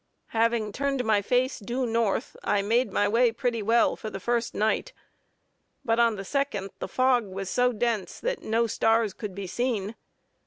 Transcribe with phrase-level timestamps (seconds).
[0.33, 4.55] Having turned my face due North, I made my way pretty well for the first
[4.55, 4.93] night;
[5.85, 9.93] but on the second, the fog was so dense that no stars could be seen.